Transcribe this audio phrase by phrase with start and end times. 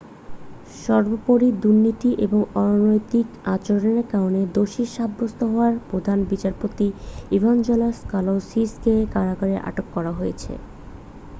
[0.81, 6.87] সর্বোপরি দুর্নীতি ও অনৈতিক আচরণের কারণে দোষী সাব্যস্ত হওয়ায় প্রধান বিচারপতি
[7.31, 10.51] ইভাঞ্জেলাস কালাউসিস কে কারাগারে আটক করা হয়েছে